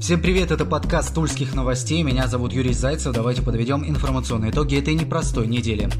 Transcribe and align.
Всем 0.00 0.22
привет, 0.22 0.50
это 0.50 0.64
подкаст 0.64 1.14
Тульских 1.14 1.54
новостей. 1.54 2.02
Меня 2.02 2.26
зовут 2.26 2.54
Юрий 2.54 2.72
Зайцев. 2.72 3.12
Давайте 3.12 3.42
подведем 3.42 3.86
информационные 3.86 4.50
итоги 4.50 4.78
этой 4.78 4.94
непростой 4.94 5.46
недели. 5.46 5.90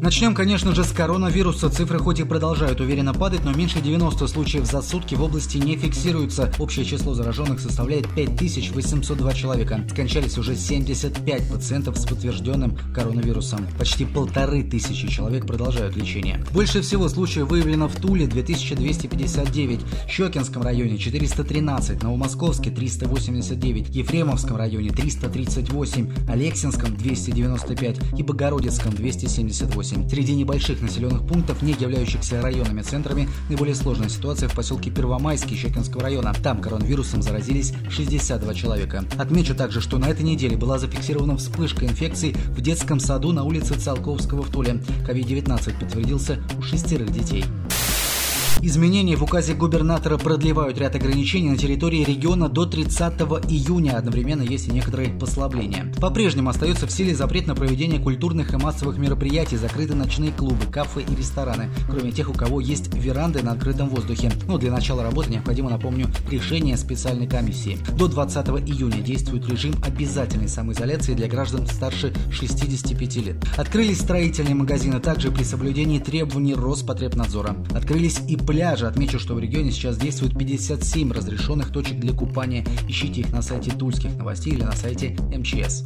Начнем, 0.00 0.32
конечно 0.32 0.76
же, 0.76 0.84
с 0.84 0.92
коронавируса. 0.92 1.68
Цифры 1.70 1.98
хоть 1.98 2.20
и 2.20 2.24
продолжают 2.24 2.80
уверенно 2.80 3.12
падать, 3.12 3.44
но 3.44 3.52
меньше 3.52 3.80
90 3.80 4.28
случаев 4.28 4.64
за 4.64 4.80
сутки 4.80 5.16
в 5.16 5.22
области 5.22 5.56
не 5.56 5.76
фиксируется. 5.76 6.52
Общее 6.60 6.84
число 6.84 7.14
зараженных 7.14 7.58
составляет 7.58 8.08
5802 8.14 9.32
человека. 9.34 9.84
Скончались 9.90 10.38
уже 10.38 10.54
75 10.54 11.48
пациентов 11.48 11.98
с 11.98 12.06
подтвержденным 12.06 12.78
коронавирусом. 12.94 13.66
Почти 13.76 14.04
полторы 14.04 14.62
тысячи 14.62 15.08
человек 15.08 15.46
продолжают 15.46 15.96
лечение. 15.96 16.44
Больше 16.52 16.80
всего 16.80 17.08
случаев 17.08 17.48
выявлено 17.48 17.88
в 17.88 17.96
Туле 17.96 18.28
2259, 18.28 19.80
Щекинском 20.08 20.62
районе 20.62 20.96
413, 20.96 22.04
Новомосковске 22.04 22.70
389, 22.70 23.88
Ефремовском 23.88 24.56
районе 24.56 24.90
338, 24.90 26.28
Алексинском 26.28 26.96
295 26.96 27.96
и 28.16 28.22
Богородицком 28.22 28.92
278. 28.94 29.87
8. 29.90 30.08
Среди 30.08 30.34
небольших 30.34 30.82
населенных 30.82 31.26
пунктов, 31.26 31.62
не 31.62 31.72
являющихся 31.72 32.42
районными 32.42 32.82
центрами, 32.82 33.28
наиболее 33.48 33.74
сложная 33.74 34.08
ситуация 34.08 34.48
в 34.48 34.54
поселке 34.54 34.90
Первомайский 34.90 35.56
Щекинского 35.56 36.02
района. 36.02 36.34
Там 36.42 36.60
коронавирусом 36.60 37.22
заразились 37.22 37.72
62 37.88 38.54
человека. 38.54 39.04
Отмечу 39.18 39.54
также, 39.54 39.80
что 39.80 39.98
на 39.98 40.06
этой 40.06 40.22
неделе 40.22 40.56
была 40.56 40.78
зафиксирована 40.78 41.36
вспышка 41.36 41.86
инфекции 41.86 42.34
в 42.50 42.60
детском 42.60 43.00
саду 43.00 43.32
на 43.32 43.44
улице 43.44 43.78
Циолковского 43.78 44.42
в 44.42 44.50
Туле. 44.50 44.82
COVID-19 45.06 45.80
подтвердился 45.80 46.38
у 46.58 46.62
шестерых 46.62 47.10
детей. 47.10 47.44
Изменения 48.60 49.14
в 49.14 49.22
указе 49.22 49.54
губернатора 49.54 50.18
продлевают 50.18 50.78
ряд 50.78 50.94
ограничений 50.96 51.50
на 51.50 51.56
территории 51.56 52.02
региона 52.02 52.48
до 52.48 52.66
30 52.66 53.12
июня. 53.48 53.96
Одновременно 53.96 54.42
есть 54.42 54.68
и 54.68 54.72
некоторые 54.72 55.10
послабления. 55.10 55.92
По-прежнему 56.00 56.50
остается 56.50 56.86
в 56.86 56.90
силе 56.90 57.14
запрет 57.14 57.46
на 57.46 57.54
проведение 57.54 58.00
культурных 58.00 58.52
и 58.52 58.56
массовых 58.56 58.98
мероприятий, 58.98 59.56
закрыты 59.56 59.94
ночные 59.94 60.32
клубы, 60.32 60.66
кафе 60.72 61.02
и 61.02 61.14
рестораны, 61.14 61.68
кроме 61.88 62.10
тех, 62.10 62.28
у 62.30 62.32
кого 62.32 62.60
есть 62.60 62.92
веранды 62.94 63.42
на 63.42 63.52
открытом 63.52 63.88
воздухе. 63.88 64.32
Но 64.46 64.58
для 64.58 64.72
начала 64.72 65.02
работы 65.02 65.30
необходимо, 65.30 65.70
напомню, 65.70 66.08
решение 66.30 66.76
специальной 66.76 67.28
комиссии. 67.28 67.78
До 67.96 68.08
20 68.08 68.48
июня 68.68 69.02
действует 69.02 69.48
режим 69.48 69.74
обязательной 69.86 70.48
самоизоляции 70.48 71.14
для 71.14 71.28
граждан 71.28 71.66
старше 71.66 72.12
65 72.32 73.16
лет. 73.16 73.36
Открылись 73.56 74.00
строительные 74.00 74.54
магазины 74.54 74.98
также 75.00 75.30
при 75.30 75.44
соблюдении 75.44 75.98
требований 75.98 76.54
Роспотребнадзора. 76.54 77.56
Открылись 77.74 78.20
и 78.26 78.36
пляжа. 78.46 78.88
Отмечу, 78.88 79.18
что 79.18 79.34
в 79.34 79.38
регионе 79.38 79.70
сейчас 79.70 79.96
действует 79.98 80.36
57 80.36 81.12
разрешенных 81.12 81.72
точек 81.72 81.98
для 81.98 82.12
купания. 82.12 82.64
Ищите 82.88 83.22
их 83.22 83.32
на 83.32 83.42
сайте 83.42 83.70
Тульских 83.70 84.16
новостей 84.16 84.54
или 84.54 84.62
на 84.62 84.72
сайте 84.72 85.16
МЧС. 85.34 85.84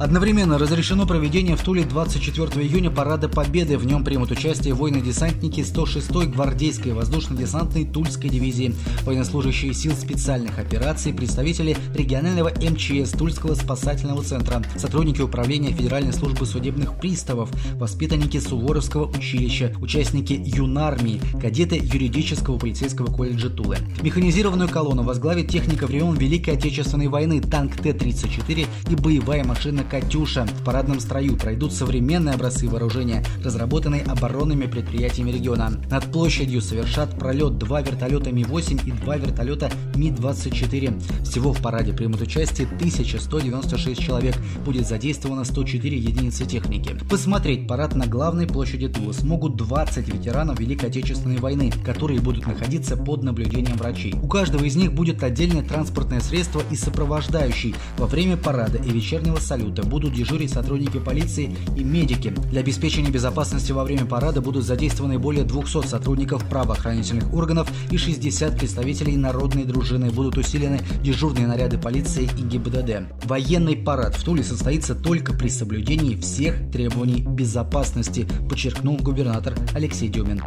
Одновременно 0.00 0.56
разрешено 0.56 1.06
проведение 1.06 1.56
в 1.56 1.60
Туле 1.62 1.84
24 1.84 2.66
июня 2.66 2.90
Парада 2.90 3.28
Победы. 3.28 3.76
В 3.76 3.84
нем 3.84 4.02
примут 4.02 4.30
участие 4.30 4.72
воины-десантники 4.72 5.60
106-й 5.60 6.26
гвардейской 6.26 6.94
воздушно-десантной 6.94 7.84
Тульской 7.84 8.30
дивизии, 8.30 8.74
военнослужащие 9.02 9.74
сил 9.74 9.92
специальных 9.92 10.58
операций, 10.58 11.12
представители 11.12 11.76
регионального 11.94 12.48
МЧС 12.48 13.10
Тульского 13.10 13.54
спасательного 13.54 14.22
центра, 14.22 14.62
сотрудники 14.76 15.20
управления 15.20 15.72
Федеральной 15.72 16.14
службы 16.14 16.46
судебных 16.46 16.98
приставов, 16.98 17.50
воспитанники 17.74 18.40
Суворовского 18.40 19.06
училища, 19.06 19.74
участники 19.82 20.32
юнармии, 20.32 21.20
кадеты 21.42 21.76
юридического 21.76 22.58
полицейского 22.58 23.12
колледжа 23.12 23.50
Тулы. 23.50 23.76
Механизированную 24.00 24.70
колонну 24.70 25.02
возглавит 25.02 25.50
техника 25.50 25.86
времен 25.86 26.14
Великой 26.14 26.54
Отечественной 26.54 27.08
войны, 27.08 27.42
танк 27.42 27.76
Т-34 27.76 28.66
и 28.88 28.94
боевая 28.94 29.44
машина 29.44 29.84
«Катюша». 29.90 30.46
В 30.46 30.64
парадном 30.64 31.00
строю 31.00 31.36
пройдут 31.36 31.72
современные 31.72 32.34
образцы 32.34 32.68
вооружения, 32.68 33.24
разработанные 33.44 34.02
оборонными 34.04 34.66
предприятиями 34.66 35.32
региона. 35.32 35.72
Над 35.90 36.04
площадью 36.12 36.60
совершат 36.62 37.18
пролет 37.18 37.58
два 37.58 37.82
вертолета 37.82 38.30
Ми-8 38.30 38.86
и 38.86 38.92
два 38.92 39.16
вертолета 39.16 39.70
Ми-24. 39.96 41.24
Всего 41.24 41.52
в 41.52 41.60
параде 41.60 41.92
примут 41.92 42.20
участие 42.20 42.68
1196 42.68 44.00
человек. 44.00 44.36
Будет 44.64 44.86
задействовано 44.86 45.44
104 45.44 45.98
единицы 45.98 46.46
техники. 46.46 46.96
Посмотреть 47.10 47.66
парад 47.66 47.96
на 47.96 48.06
главной 48.06 48.46
площади 48.46 48.88
Тула 48.88 49.12
смогут 49.12 49.56
20 49.56 50.08
ветеранов 50.08 50.60
Великой 50.60 50.90
Отечественной 50.90 51.38
войны, 51.38 51.72
которые 51.84 52.20
будут 52.20 52.46
находиться 52.46 52.96
под 52.96 53.24
наблюдением 53.24 53.76
врачей. 53.76 54.14
У 54.22 54.28
каждого 54.28 54.62
из 54.62 54.76
них 54.76 54.92
будет 54.92 55.24
отдельное 55.24 55.62
транспортное 55.62 56.20
средство 56.20 56.62
и 56.70 56.76
сопровождающий 56.76 57.74
во 57.98 58.06
время 58.06 58.36
парада 58.36 58.78
и 58.78 58.90
вечернего 58.90 59.36
салюта 59.36 59.79
пункта 59.80 59.86
будут 59.86 60.14
дежурить 60.14 60.52
сотрудники 60.52 60.98
полиции 60.98 61.56
и 61.76 61.84
медики. 61.84 62.32
Для 62.50 62.60
обеспечения 62.60 63.10
безопасности 63.10 63.72
во 63.72 63.84
время 63.84 64.06
парада 64.06 64.40
будут 64.40 64.64
задействованы 64.64 65.18
более 65.18 65.44
200 65.44 65.86
сотрудников 65.86 66.44
правоохранительных 66.48 67.32
органов 67.34 67.70
и 67.90 67.96
60 67.96 68.58
представителей 68.58 69.16
народной 69.16 69.64
дружины. 69.64 70.10
Будут 70.10 70.38
усилены 70.38 70.80
дежурные 71.02 71.46
наряды 71.46 71.78
полиции 71.78 72.24
и 72.24 72.42
ГИБДД. 72.42 73.24
Военный 73.24 73.76
парад 73.76 74.14
в 74.16 74.24
Туле 74.24 74.42
состоится 74.42 74.94
только 74.94 75.32
при 75.32 75.48
соблюдении 75.48 76.16
всех 76.16 76.70
требований 76.72 77.22
безопасности, 77.22 78.26
подчеркнул 78.48 78.96
губернатор 78.96 79.54
Алексей 79.74 80.08
Дюмин. 80.08 80.42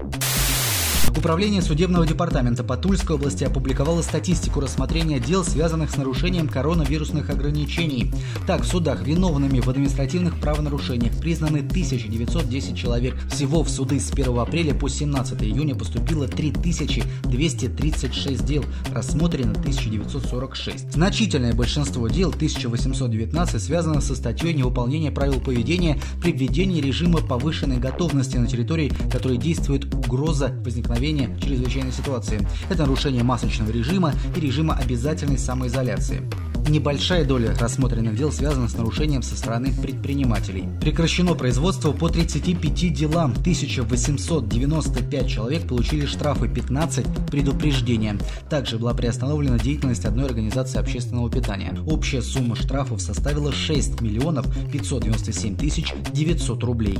Управление 1.15 1.61
судебного 1.61 2.07
департамента 2.07 2.63
по 2.63 2.75
Тульской 2.75 3.15
области 3.15 3.43
опубликовало 3.43 4.01
статистику 4.01 4.59
рассмотрения 4.59 5.19
дел, 5.19 5.45
связанных 5.45 5.91
с 5.91 5.95
нарушением 5.95 6.49
коронавирусных 6.49 7.29
ограничений. 7.29 8.11
Так, 8.47 8.63
в 8.63 8.67
судах 8.67 9.03
виновными 9.03 9.59
в 9.59 9.69
административных 9.69 10.39
правонарушениях 10.39 11.15
признаны 11.19 11.59
1910 11.59 12.75
человек. 12.75 13.15
Всего 13.31 13.63
в 13.63 13.69
суды 13.69 13.99
с 13.99 14.11
1 14.11 14.39
апреля 14.39 14.73
по 14.73 14.89
17 14.89 15.43
июня 15.43 15.75
поступило 15.75 16.27
3236 16.27 18.43
дел, 18.43 18.65
рассмотрено 18.91 19.51
1946. 19.51 20.93
Значительное 20.93 21.53
большинство 21.53 22.07
дел, 22.07 22.29
1819, 22.29 23.61
связано 23.61 24.01
со 24.01 24.15
статьей 24.15 24.55
невыполнения 24.55 25.11
правил 25.11 25.39
поведения 25.39 25.99
при 26.21 26.31
введении 26.31 26.81
режима 26.81 27.19
повышенной 27.19 27.77
готовности 27.77 28.37
на 28.37 28.47
территории, 28.47 28.91
которой 29.11 29.37
действует 29.37 29.93
угроза 29.93 30.47
возникновения 30.63 31.02
возникновения 31.03 31.37
чрезвычайной 31.41 31.91
ситуации. 31.91 32.47
Это 32.69 32.83
нарушение 32.83 33.23
масочного 33.23 33.69
режима 33.69 34.13
и 34.35 34.39
режима 34.39 34.75
обязательной 34.75 35.37
самоизоляции. 35.37 36.21
Небольшая 36.69 37.25
доля 37.25 37.53
рассмотренных 37.59 38.15
дел 38.15 38.31
связана 38.31 38.69
с 38.69 38.77
нарушением 38.77 39.21
со 39.21 39.35
стороны 39.35 39.73
предпринимателей. 39.81 40.69
Прекращено 40.79 41.33
производство 41.33 41.91
по 41.91 42.07
35 42.07 42.93
делам. 42.93 43.31
1895 43.31 45.27
человек 45.27 45.67
получили 45.67 46.05
штрафы, 46.05 46.47
15 46.47 47.05
предупреждения. 47.29 48.17
Также 48.49 48.79
была 48.79 48.93
приостановлена 48.93 49.59
деятельность 49.59 50.05
одной 50.05 50.25
организации 50.25 50.79
общественного 50.79 51.29
питания. 51.29 51.75
Общая 51.85 52.21
сумма 52.21 52.55
штрафов 52.55 53.01
составила 53.01 53.51
6 53.51 53.99
миллионов 53.99 54.47
597 54.71 55.57
тысяч 55.57 55.93
900 56.13 56.63
рублей. 56.63 56.97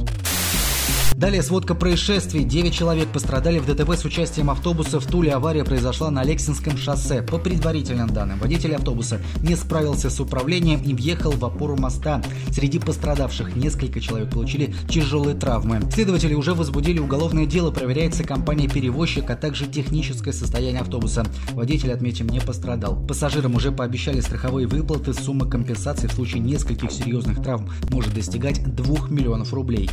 Далее 1.23 1.41
сводка 1.41 1.73
происшествий. 1.73 2.43
9 2.43 2.73
человек 2.73 3.07
пострадали 3.07 3.57
в 3.57 3.65
ДТП 3.65 3.91
с 3.91 4.03
участием 4.03 4.49
автобуса 4.49 4.99
в 4.99 5.05
Туле. 5.05 5.31
Авария 5.31 5.63
произошла 5.63 6.11
на 6.11 6.21
Лексинском 6.21 6.75
шоссе. 6.75 7.21
По 7.21 7.37
предварительным 7.37 8.09
данным, 8.09 8.39
водитель 8.39 8.75
автобуса 8.75 9.21
не 9.41 9.55
справился 9.55 10.09
с 10.09 10.19
управлением 10.19 10.81
и 10.81 10.93
въехал 10.93 11.31
в 11.31 11.45
опору 11.45 11.77
моста. 11.77 12.21
Среди 12.51 12.77
пострадавших 12.77 13.55
несколько 13.55 14.01
человек 14.01 14.31
получили 14.31 14.75
тяжелые 14.89 15.33
травмы. 15.33 15.79
Следователи 15.93 16.33
уже 16.33 16.53
возбудили 16.53 16.99
уголовное 16.99 17.45
дело. 17.45 17.71
Проверяется 17.71 18.25
компания-перевозчик, 18.25 19.29
а 19.29 19.37
также 19.37 19.67
техническое 19.67 20.33
состояние 20.33 20.81
автобуса. 20.81 21.25
Водитель, 21.53 21.93
отметим, 21.93 22.27
не 22.27 22.41
пострадал. 22.41 22.97
Пассажирам 22.97 23.55
уже 23.55 23.71
пообещали 23.71 24.19
страховые 24.19 24.67
выплаты. 24.67 25.13
Сумма 25.13 25.49
компенсации 25.49 26.07
в 26.07 26.11
случае 26.11 26.41
нескольких 26.41 26.91
серьезных 26.91 27.41
травм 27.41 27.69
может 27.91 28.13
достигать 28.13 28.61
2 28.75 29.07
миллионов 29.07 29.53
рублей. 29.53 29.89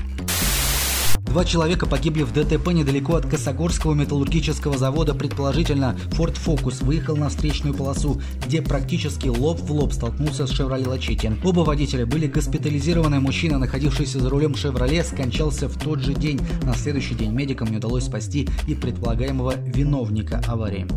Два 1.31 1.45
человека 1.45 1.87
погибли 1.87 2.25
в 2.25 2.33
ДТП 2.33 2.73
недалеко 2.73 3.15
от 3.15 3.25
Косогорского 3.25 3.95
металлургического 3.95 4.77
завода. 4.77 5.15
Предположительно, 5.15 5.97
Ford 6.09 6.37
Focus 6.45 6.85
выехал 6.85 7.17
на 7.17 7.29
встречную 7.29 7.73
полосу, 7.73 8.21
где 8.45 8.61
практически 8.61 9.29
лоб 9.29 9.61
в 9.61 9.71
лоб 9.71 9.93
столкнулся 9.93 10.49
с 10.49 10.51
Chevrolet 10.51 10.87
Lachetti. 10.87 11.39
Оба 11.45 11.61
водителя 11.61 12.05
были 12.05 12.27
госпитализированы. 12.27 13.21
Мужчина, 13.21 13.59
находившийся 13.59 14.19
за 14.19 14.29
рулем 14.29 14.55
Chevrolet, 14.55 15.05
скончался 15.05 15.69
в 15.69 15.79
тот 15.79 16.01
же 16.01 16.15
день. 16.15 16.41
На 16.65 16.75
следующий 16.75 17.15
день 17.15 17.31
медикам 17.31 17.71
не 17.71 17.77
удалось 17.77 18.07
спасти 18.07 18.49
и 18.67 18.75
предполагаемого 18.75 19.55
виновника 19.65 20.43
аварии. 20.49 20.89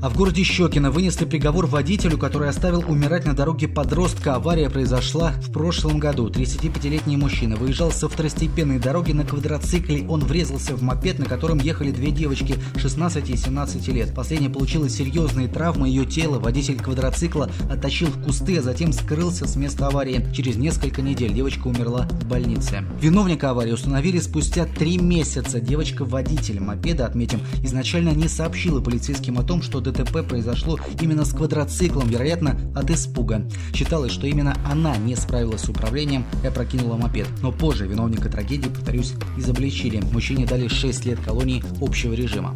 А 0.00 0.08
в 0.08 0.16
городе 0.16 0.44
Щекино 0.44 0.92
вынесли 0.92 1.24
приговор 1.24 1.66
водителю, 1.66 2.18
который 2.18 2.48
оставил 2.48 2.84
умирать 2.88 3.26
на 3.26 3.34
дороге 3.34 3.66
подростка. 3.66 4.36
Авария 4.36 4.70
произошла 4.70 5.32
в 5.42 5.50
прошлом 5.50 5.98
году. 5.98 6.28
35-летний 6.28 7.16
мужчина 7.16 7.56
выезжал 7.56 7.90
со 7.90 8.08
второстепенной 8.08 8.78
дороги 8.78 9.10
на 9.10 9.24
квадроцикле. 9.24 10.06
Он 10.08 10.20
врезался 10.20 10.76
в 10.76 10.82
мопед, 10.82 11.18
на 11.18 11.24
котором 11.24 11.58
ехали 11.58 11.90
две 11.90 12.12
девочки 12.12 12.54
16 12.76 13.28
и 13.28 13.36
17 13.36 13.88
лет. 13.88 14.14
Последняя 14.14 14.50
получила 14.50 14.88
серьезные 14.88 15.48
травмы. 15.48 15.88
Ее 15.88 16.06
тело 16.06 16.38
водитель 16.38 16.78
квадроцикла 16.78 17.50
оттащил 17.68 18.06
в 18.06 18.22
кусты, 18.22 18.58
а 18.58 18.62
затем 18.62 18.92
скрылся 18.92 19.48
с 19.48 19.56
места 19.56 19.88
аварии. 19.88 20.24
Через 20.32 20.54
несколько 20.58 21.02
недель 21.02 21.32
девочка 21.32 21.66
умерла 21.66 22.06
в 22.08 22.24
больнице. 22.28 22.84
Виновника 23.00 23.50
аварии 23.50 23.72
установили 23.72 24.20
спустя 24.20 24.64
три 24.64 24.96
месяца. 24.96 25.58
Девочка-водитель 25.58 26.60
мопеда, 26.60 27.04
отметим, 27.04 27.40
изначально 27.64 28.10
не 28.10 28.28
сообщила 28.28 28.80
полицейским 28.80 29.40
о 29.40 29.42
том, 29.42 29.60
что 29.60 29.87
ДТП 29.90 30.22
произошло 30.22 30.78
именно 31.00 31.24
с 31.24 31.32
квадроциклом, 31.32 32.08
вероятно, 32.08 32.56
от 32.74 32.90
испуга. 32.90 33.48
Считалось, 33.74 34.12
что 34.12 34.26
именно 34.26 34.56
она 34.64 34.96
не 34.96 35.16
справилась 35.16 35.62
с 35.62 35.68
управлением 35.68 36.24
и 36.42 36.46
опрокинула 36.46 36.96
мопед. 36.96 37.28
Но 37.42 37.52
позже 37.52 37.86
виновника 37.86 38.28
трагедии, 38.28 38.68
повторюсь, 38.68 39.14
изобличили. 39.36 40.02
Мужчине 40.12 40.46
дали 40.46 40.68
6 40.68 41.04
лет 41.06 41.20
колонии 41.20 41.62
общего 41.80 42.12
режима. 42.12 42.54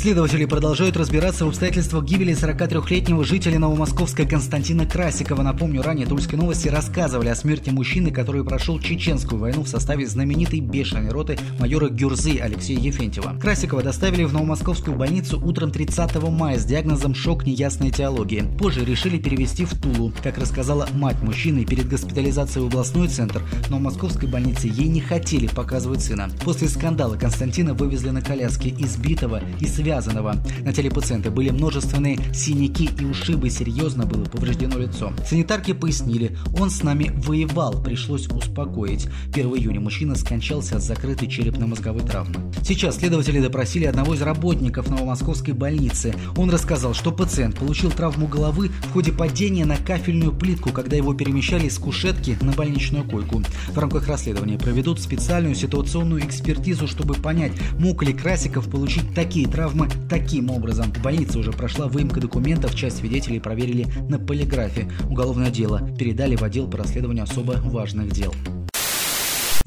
Следователи 0.00 0.46
продолжают 0.46 0.96
разбираться 0.96 1.44
в 1.44 1.48
обстоятельствах 1.48 2.04
гибели 2.04 2.32
43-летнего 2.32 3.22
жителя 3.22 3.58
Новомосковска 3.58 4.24
Константина 4.24 4.86
Красикова. 4.86 5.42
Напомню, 5.42 5.82
ранее 5.82 6.06
Тульской 6.06 6.38
новости 6.38 6.68
рассказывали 6.68 7.28
о 7.28 7.34
смерти 7.34 7.68
мужчины, 7.68 8.10
который 8.10 8.42
прошел 8.42 8.80
чеченскую 8.80 9.38
войну 9.38 9.62
в 9.62 9.68
составе 9.68 10.06
знаменитой 10.06 10.60
бешеной 10.60 11.10
роты 11.10 11.38
майора 11.58 11.90
Гюрзы 11.90 12.38
Алексея 12.38 12.78
Ефентьева. 12.78 13.38
Красикова 13.38 13.82
доставили 13.82 14.24
в 14.24 14.32
Новомосковскую 14.32 14.96
больницу 14.96 15.38
утром 15.38 15.70
30 15.70 16.16
мая 16.30 16.58
с 16.58 16.64
диагнозом 16.64 17.14
«шок 17.14 17.44
неясной 17.44 17.90
теологии». 17.90 18.46
Позже 18.58 18.86
решили 18.86 19.18
перевести 19.18 19.66
в 19.66 19.78
Тулу. 19.78 20.14
Как 20.22 20.38
рассказала 20.38 20.88
мать 20.94 21.20
мужчины 21.20 21.66
перед 21.66 21.90
госпитализацией 21.90 22.64
в 22.64 22.68
областной 22.68 23.08
центр 23.08 23.42
Новомосковской 23.68 24.30
больницы, 24.30 24.66
ей 24.66 24.88
не 24.88 25.02
хотели 25.02 25.46
показывать 25.46 26.02
сына. 26.02 26.30
После 26.42 26.68
скандала 26.68 27.16
Константина 27.16 27.74
вывезли 27.74 28.08
на 28.08 28.22
коляске 28.22 28.70
избитого 28.70 29.42
и 29.60 29.66
связанного 29.66 29.89
связанного. 29.90 30.36
На 30.62 30.72
теле 30.72 30.88
пациента 30.88 31.32
были 31.32 31.50
множественные 31.50 32.16
синяки 32.32 32.88
и 33.00 33.04
ушибы, 33.04 33.50
серьезно 33.50 34.06
было 34.06 34.24
повреждено 34.24 34.78
лицо. 34.78 35.12
Санитарки 35.26 35.72
пояснили, 35.72 36.36
он 36.56 36.70
с 36.70 36.84
нами 36.84 37.10
воевал, 37.26 37.82
пришлось 37.82 38.28
успокоить. 38.28 39.08
1 39.34 39.46
июня 39.56 39.80
мужчина 39.80 40.14
скончался 40.14 40.76
от 40.76 40.84
закрытой 40.84 41.26
черепно-мозговой 41.26 42.02
травмы. 42.02 42.52
Сейчас 42.62 42.98
следователи 42.98 43.40
допросили 43.40 43.84
одного 43.86 44.14
из 44.14 44.22
работников 44.22 44.88
Новомосковской 44.88 45.54
больницы. 45.54 46.14
Он 46.36 46.50
рассказал, 46.50 46.94
что 46.94 47.10
пациент 47.10 47.56
получил 47.56 47.90
травму 47.90 48.28
головы 48.28 48.68
в 48.68 48.92
ходе 48.92 49.10
падения 49.10 49.64
на 49.64 49.76
кафельную 49.76 50.32
плитку, 50.32 50.70
когда 50.70 50.96
его 50.96 51.14
перемещали 51.14 51.68
с 51.68 51.78
кушетки 51.78 52.38
на 52.42 52.52
больничную 52.52 53.02
койку. 53.02 53.42
В 53.72 53.78
рамках 53.78 54.06
расследования 54.06 54.56
проведут 54.56 55.00
специальную 55.00 55.56
ситуационную 55.56 56.24
экспертизу, 56.24 56.86
чтобы 56.86 57.14
понять, 57.14 57.52
мог 57.76 58.04
ли 58.04 58.12
Красиков 58.12 58.70
получить 58.70 59.14
такие 59.16 59.48
травмы 59.48 59.79
травмы 59.80 60.08
таким 60.08 60.50
образом. 60.50 60.92
В 60.92 61.02
больнице 61.02 61.38
уже 61.38 61.52
прошла 61.52 61.86
выемка 61.86 62.20
документов, 62.20 62.74
часть 62.74 62.98
свидетелей 62.98 63.40
проверили 63.40 63.86
на 64.08 64.18
полиграфе. 64.18 64.90
Уголовное 65.08 65.50
дело 65.50 65.80
передали 65.98 66.36
в 66.36 66.42
отдел 66.42 66.68
по 66.68 66.78
расследованию 66.78 67.24
особо 67.24 67.52
важных 67.64 68.10
дел. 68.10 68.34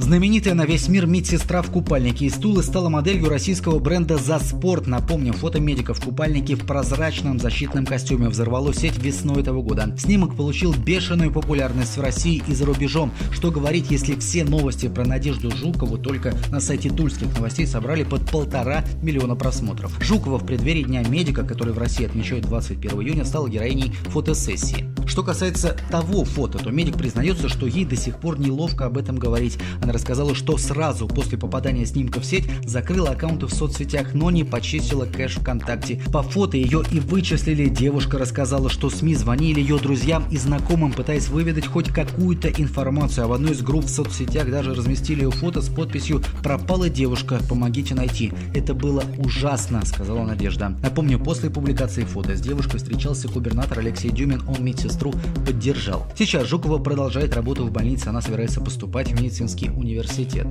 Знаменитая 0.03 0.53
на 0.53 0.65
весь 0.65 0.89
мир 0.89 1.07
медсестра 1.07 1.61
в 1.61 1.71
купальнике 1.71 2.25
из 2.25 2.33
Тулы 2.33 2.61
стала 2.61 2.89
моделью 2.89 3.29
российского 3.29 3.79
бренда 3.79 4.17
«За 4.17 4.37
спорт». 4.37 4.85
Напомним, 4.85 5.31
фото 5.31 5.61
медика 5.61 5.93
в 5.93 6.01
купальнике 6.01 6.55
в 6.55 6.65
прозрачном 6.65 7.39
защитном 7.39 7.85
костюме 7.85 8.27
взорвало 8.27 8.73
сеть 8.73 8.97
весной 8.97 9.39
этого 9.39 9.61
года. 9.61 9.95
Снимок 9.97 10.35
получил 10.35 10.73
бешеную 10.73 11.31
популярность 11.31 11.95
в 11.95 12.01
России 12.01 12.43
и 12.49 12.53
за 12.53 12.65
рубежом. 12.65 13.13
Что 13.31 13.49
говорить, 13.49 13.91
если 13.91 14.15
все 14.15 14.43
новости 14.43 14.89
про 14.89 15.05
Надежду 15.05 15.51
Жукову 15.51 15.97
только 15.97 16.35
на 16.51 16.59
сайте 16.59 16.89
тульских 16.89 17.33
новостей 17.37 17.65
собрали 17.65 18.03
под 18.03 18.29
полтора 18.29 18.83
миллиона 19.01 19.37
просмотров. 19.37 19.97
Жукова 20.03 20.37
в 20.37 20.45
преддверии 20.45 20.83
Дня 20.83 21.01
медика, 21.07 21.43
который 21.43 21.73
в 21.73 21.77
России 21.77 22.05
отмечают 22.05 22.45
21 22.45 22.91
июня, 22.99 23.23
стала 23.23 23.47
героиней 23.47 23.93
фотосессии. 24.09 24.85
Что 25.05 25.23
касается 25.23 25.77
того 25.89 26.23
фото, 26.25 26.57
то 26.57 26.71
медик 26.71 26.97
признается, 26.97 27.47
что 27.47 27.67
ей 27.67 27.85
до 27.85 27.95
сих 27.95 28.17
пор 28.17 28.39
неловко 28.39 28.85
об 28.85 28.97
этом 28.97 29.17
говорить. 29.17 29.57
Она 29.81 29.92
рассказала, 29.93 30.35
что 30.35 30.57
сразу 30.57 31.07
после 31.07 31.37
попадания 31.37 31.85
снимка 31.85 32.19
в 32.19 32.25
сеть 32.25 32.49
закрыла 32.65 33.11
аккаунты 33.11 33.47
в 33.47 33.53
соцсетях, 33.53 34.13
но 34.13 34.31
не 34.31 34.43
почистила 34.43 35.05
кэш 35.05 35.35
ВКонтакте. 35.35 36.01
По 36.11 36.23
фото 36.23 36.57
ее 36.57 36.83
и 36.91 36.99
вычислили. 36.99 37.69
Девушка 37.69 38.17
рассказала, 38.17 38.69
что 38.69 38.89
СМИ 38.89 39.15
звонили 39.15 39.59
ее 39.59 39.77
друзьям 39.77 40.25
и 40.29 40.37
знакомым, 40.37 40.91
пытаясь 40.91 41.29
выведать 41.29 41.67
хоть 41.67 41.89
какую-то 41.89 42.49
информацию. 42.49 43.25
А 43.25 43.27
в 43.27 43.33
одной 43.33 43.51
из 43.51 43.61
групп 43.61 43.85
в 43.85 43.89
соцсетях 43.89 44.49
даже 44.49 44.73
разместили 44.73 45.23
ее 45.23 45.31
фото 45.31 45.61
с 45.61 45.69
подписью 45.69 46.21
«Пропала 46.43 46.89
девушка, 46.89 47.39
помогите 47.47 47.95
найти». 47.95 48.31
Это 48.53 48.73
было 48.73 49.03
ужасно, 49.17 49.85
сказала 49.85 50.23
Надежда. 50.23 50.75
Напомню, 50.81 51.19
после 51.19 51.49
публикации 51.49 52.03
фото 52.03 52.35
с 52.35 52.41
девушкой 52.41 52.77
встречался 52.77 53.27
губернатор 53.27 53.79
Алексей 53.79 54.09
Дюмин, 54.09 54.41
он 54.47 54.63
медсестру 54.63 55.13
поддержал. 55.45 56.05
Сейчас 56.17 56.47
Жукова 56.47 56.77
продолжает 56.77 57.35
работу 57.35 57.65
в 57.65 57.71
больнице, 57.71 58.07
она 58.07 58.21
собирается 58.21 58.61
поступать 58.61 59.11
в 59.11 59.21
медицинский 59.21 59.69
университет. 59.75 60.47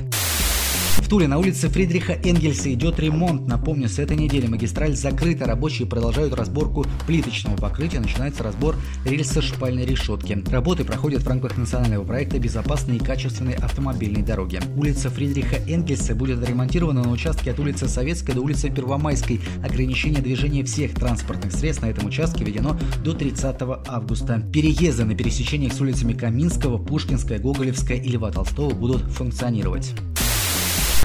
В 0.99 1.09
Туле 1.09 1.27
на 1.27 1.39
улице 1.39 1.71
Фридриха 1.71 2.12
Энгельса 2.12 2.73
идет 2.73 3.00
ремонт. 3.00 3.49
Напомню, 3.49 3.89
с 3.89 3.99
этой 3.99 4.15
недели 4.15 4.47
магистраль 4.47 4.94
закрыта. 4.94 5.47
Рабочие 5.47 5.89
продолжают 5.89 6.35
разборку 6.35 6.85
плиточного 7.06 7.56
покрытия. 7.56 7.99
Начинается 7.99 8.43
разбор 8.43 8.77
рельса 9.06 9.41
шпальной 9.41 9.87
решетки. 9.87 10.43
Работы 10.50 10.85
проходят 10.85 11.23
в 11.23 11.29
рамках 11.29 11.56
национального 11.56 12.05
проекта 12.05 12.39
«Безопасные 12.39 12.99
и 12.99 13.03
качественные 13.03 13.56
автомобильные 13.56 14.23
дороги». 14.23 14.61
Улица 14.77 15.09
Фридриха 15.09 15.56
Энгельса 15.67 16.15
будет 16.15 16.43
отремонтирована 16.43 17.03
на 17.03 17.11
участке 17.11 17.53
от 17.53 17.59
улицы 17.59 17.89
Советской 17.89 18.35
до 18.35 18.43
улицы 18.43 18.69
Первомайской. 18.69 19.41
Ограничение 19.65 20.21
движения 20.21 20.62
всех 20.62 20.94
транспортных 20.94 21.53
средств 21.53 21.83
на 21.83 21.87
этом 21.87 22.06
участке 22.06 22.44
введено 22.44 22.79
до 23.03 23.15
30 23.15 23.56
августа. 23.89 24.43
Переезды 24.53 25.05
на 25.05 25.15
пересечениях 25.15 25.73
с 25.73 25.81
улицами 25.81 26.12
Каминского, 26.12 26.77
Пушкинская, 26.77 27.39
Гоголевская 27.39 27.97
и 27.97 28.09
Льва 28.11 28.31
Толстого 28.31 28.75
будут 28.75 29.03
функционировать. 29.11 29.94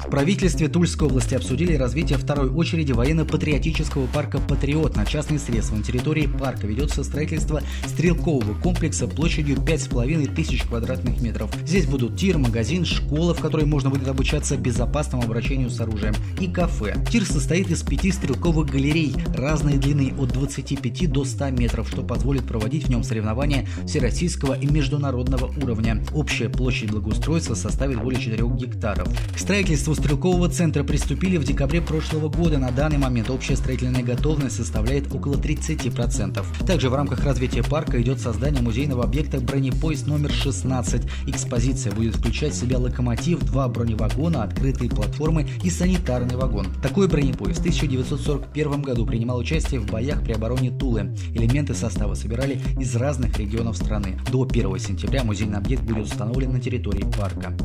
В 0.07 0.09
правительстве 0.09 0.69
Тульской 0.69 1.09
области 1.09 1.35
обсудили 1.35 1.73
развитие 1.73 2.17
второй 2.17 2.49
очереди 2.49 2.93
военно-патриотического 2.93 4.07
парка 4.07 4.39
«Патриот» 4.39 4.95
на 4.95 5.05
частные 5.05 5.37
средства. 5.37 5.75
На 5.75 5.83
территории 5.83 6.27
парка 6.27 6.65
ведется 6.65 7.03
строительство 7.03 7.61
стрелкового 7.85 8.57
комплекса 8.57 9.05
площадью 9.09 9.57
5,5 9.57 10.33
тысяч 10.33 10.63
квадратных 10.63 11.19
метров. 11.19 11.53
Здесь 11.65 11.87
будут 11.87 12.15
тир, 12.15 12.37
магазин, 12.37 12.85
школа, 12.85 13.33
в 13.33 13.41
которой 13.41 13.65
можно 13.65 13.89
будет 13.89 14.07
обучаться 14.07 14.55
безопасному 14.55 15.23
обращению 15.23 15.69
с 15.69 15.81
оружием, 15.81 16.13
и 16.39 16.47
кафе. 16.47 16.95
Тир 17.11 17.25
состоит 17.25 17.69
из 17.69 17.83
пяти 17.83 18.13
стрелковых 18.13 18.71
галерей 18.71 19.13
разной 19.35 19.73
длины 19.73 20.13
от 20.17 20.29
25 20.29 21.11
до 21.11 21.25
100 21.25 21.49
метров, 21.49 21.89
что 21.89 22.01
позволит 22.01 22.45
проводить 22.45 22.85
в 22.85 22.89
нем 22.89 23.03
соревнования 23.03 23.67
всероссийского 23.85 24.57
и 24.57 24.67
международного 24.67 25.51
уровня. 25.61 26.01
Общая 26.13 26.47
площадь 26.47 26.91
благоустройства 26.91 27.55
составит 27.55 28.01
более 28.01 28.21
4 28.21 28.47
гектаров. 28.55 29.09
К 29.35 29.37
строительству 29.37 29.96
стрелкового 29.97 30.47
центра 30.47 30.83
приступили 30.83 31.37
в 31.37 31.43
декабре 31.43 31.81
прошлого 31.81 32.29
года. 32.29 32.57
На 32.57 32.71
данный 32.71 32.97
момент 32.97 33.29
общая 33.29 33.55
строительная 33.55 34.03
готовность 34.03 34.55
составляет 34.55 35.13
около 35.13 35.35
30%. 35.35 36.65
Также 36.65 36.89
в 36.89 36.95
рамках 36.95 37.23
развития 37.23 37.63
парка 37.63 38.01
идет 38.01 38.19
создание 38.19 38.61
музейного 38.61 39.03
объекта 39.03 39.39
бронепоезд 39.39 40.07
номер 40.07 40.31
16. 40.31 41.03
Экспозиция 41.27 41.91
будет 41.91 42.15
включать 42.15 42.53
в 42.53 42.59
себя 42.59 42.77
локомотив, 42.77 43.39
два 43.39 43.67
броневагона, 43.67 44.43
открытые 44.43 44.89
платформы 44.89 45.47
и 45.63 45.69
санитарный 45.69 46.35
вагон. 46.35 46.67
Такой 46.81 47.07
бронепоезд 47.07 47.59
в 47.59 47.61
1941 47.61 48.81
году 48.81 49.05
принимал 49.05 49.37
участие 49.39 49.79
в 49.79 49.87
боях 49.87 50.23
при 50.23 50.33
обороне 50.33 50.71
Тулы. 50.71 51.15
Элементы 51.33 51.73
состава 51.73 52.13
собирали 52.13 52.61
из 52.79 52.95
разных 52.95 53.37
регионов 53.37 53.77
страны. 53.77 54.19
До 54.31 54.43
1 54.43 54.79
сентября 54.79 55.23
музейный 55.23 55.57
объект 55.57 55.83
будет 55.83 56.05
установлен 56.05 56.53
на 56.53 56.59
территории 56.59 57.05
парка. 57.17 57.55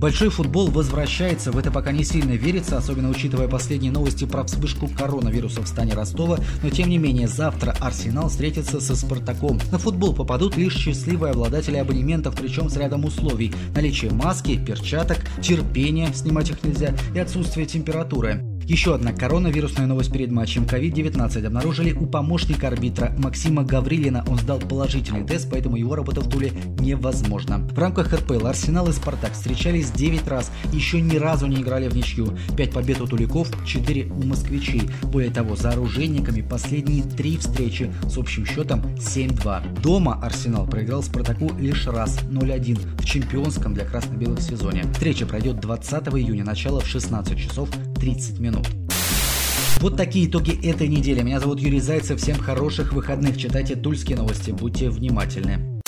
Большой 0.00 0.30
футбол 0.30 0.70
возвращается, 0.70 1.52
в 1.52 1.58
это 1.58 1.70
пока 1.70 1.92
не 1.92 2.04
сильно 2.04 2.32
верится, 2.32 2.78
особенно 2.78 3.10
учитывая 3.10 3.48
последние 3.48 3.92
новости 3.92 4.24
про 4.24 4.44
вспышку 4.44 4.88
коронавируса 4.88 5.60
в 5.60 5.68
стане 5.68 5.92
Ростова, 5.92 6.38
но 6.62 6.70
тем 6.70 6.88
не 6.88 6.96
менее 6.96 7.28
завтра 7.28 7.76
Арсенал 7.80 8.30
встретится 8.30 8.80
со 8.80 8.96
Спартаком. 8.96 9.60
На 9.70 9.76
футбол 9.76 10.14
попадут 10.14 10.56
лишь 10.56 10.74
счастливые 10.74 11.32
обладатели 11.32 11.76
абонементов, 11.76 12.34
причем 12.34 12.70
с 12.70 12.78
рядом 12.78 13.04
условий. 13.04 13.52
Наличие 13.74 14.10
маски, 14.10 14.56
перчаток, 14.56 15.18
терпения, 15.42 16.08
снимать 16.14 16.48
их 16.48 16.64
нельзя, 16.64 16.94
и 17.14 17.18
отсутствие 17.18 17.66
температуры. 17.66 18.49
Еще 18.70 18.94
одна 18.94 19.12
коронавирусная 19.12 19.88
новость 19.88 20.12
перед 20.12 20.30
матчем. 20.30 20.62
COVID-19 20.62 21.44
обнаружили 21.44 21.92
у 21.92 22.06
помощника 22.06 22.68
арбитра 22.68 23.12
Максима 23.18 23.64
Гаврилина. 23.64 24.24
Он 24.28 24.38
сдал 24.38 24.60
положительный 24.60 25.26
тест, 25.26 25.48
поэтому 25.50 25.74
его 25.74 25.96
работа 25.96 26.20
в 26.20 26.30
Туле 26.30 26.52
невозможна. 26.78 27.58
В 27.58 27.76
рамках 27.76 28.12
РПЛ 28.12 28.46
Арсенал 28.46 28.88
и 28.88 28.92
Спартак 28.92 29.32
встречались 29.32 29.90
9 29.90 30.28
раз, 30.28 30.52
еще 30.72 31.00
ни 31.00 31.16
разу 31.16 31.48
не 31.48 31.62
играли 31.62 31.88
в 31.88 31.96
ничью. 31.96 32.38
5 32.56 32.70
побед 32.72 33.00
у 33.00 33.08
туликов, 33.08 33.50
4 33.66 34.04
у 34.04 34.22
москвичей. 34.24 34.82
Более 35.02 35.32
того, 35.32 35.56
за 35.56 35.70
оружейниками 35.70 36.40
последние 36.40 37.02
три 37.02 37.38
встречи 37.38 37.92
с 38.08 38.16
общим 38.18 38.46
счетом 38.46 38.82
7-2. 38.98 39.80
Дома 39.82 40.20
Арсенал 40.22 40.68
проиграл 40.68 41.02
Спартаку 41.02 41.50
лишь 41.58 41.88
раз 41.88 42.20
0-1 42.22 42.78
в 43.00 43.04
чемпионском 43.04 43.74
для 43.74 43.84
красно-белых 43.84 44.40
сезоне. 44.40 44.84
Встреча 44.92 45.26
пройдет 45.26 45.58
20 45.58 46.06
июня, 46.14 46.44
начало 46.44 46.78
в 46.78 46.86
16 46.86 47.36
часов 47.36 47.68
30 48.00 48.38
минут. 48.40 48.66
Вот 49.80 49.96
такие 49.96 50.26
итоги 50.26 50.58
этой 50.66 50.88
недели. 50.88 51.22
Меня 51.22 51.40
зовут 51.40 51.60
Юрий 51.60 51.80
Зайцев. 51.80 52.20
Всем 52.20 52.38
хороших 52.38 52.92
выходных. 52.92 53.38
Читайте 53.38 53.76
тульские 53.76 54.16
новости. 54.16 54.50
Будьте 54.50 54.90
внимательны. 54.90 55.79